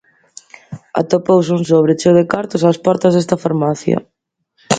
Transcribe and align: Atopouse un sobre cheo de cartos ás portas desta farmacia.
Atopouse 1.01 1.49
un 1.57 1.63
sobre 1.71 1.97
cheo 1.99 2.13
de 2.19 2.25
cartos 2.33 2.63
ás 2.71 2.79
portas 2.85 3.13
desta 3.15 3.41
farmacia. 3.43 3.97